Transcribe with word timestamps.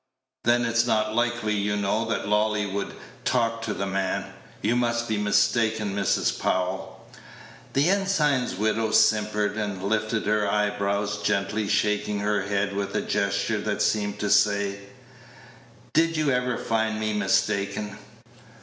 "Then 0.45 0.65
it's 0.65 0.87
not 0.87 1.13
likely, 1.13 1.53
you 1.53 1.75
know, 1.77 2.05
that 2.05 2.27
Lolly 2.27 2.65
would 2.65 2.95
talk 3.23 3.61
to 3.61 3.73
the 3.75 3.85
man. 3.85 4.33
You 4.63 4.75
must 4.75 5.07
be 5.07 5.15
mistaken, 5.19 5.95
Mrs. 5.95 6.39
Powell." 6.39 7.05
The 7.73 7.87
ensign's 7.87 8.55
widow 8.55 8.89
simpered, 8.89 9.57
and 9.57 9.83
lifted 9.83 10.23
her 10.25 10.49
eyebrows, 10.51 11.21
gently 11.21 11.67
shaking 11.67 12.17
her 12.21 12.41
head 12.41 12.75
with 12.75 12.95
a 12.95 13.01
gesture 13.01 13.61
that 13.61 13.83
seemed 13.83 14.17
to 14.21 14.31
say, 14.31 14.79
"Did 15.93 16.17
you 16.17 16.31
ever 16.31 16.57
find 16.57 16.99
me 16.99 17.13
mistaken?" 17.13 17.99